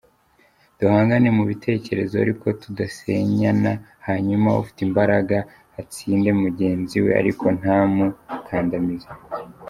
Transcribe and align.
Duhangane 0.79 1.29
mu 1.37 1.43
bitekerezo 1.49 2.15
ariko 2.23 2.45
tudasenyana, 2.61 3.71
hanyuma 4.07 4.57
ufite 4.61 4.79
imbaraga 4.87 5.37
atsinde 5.79 6.29
mugenzi 6.41 6.95
we 7.03 7.11
ariko 7.21 7.45
ntamukandamize. 7.59 9.09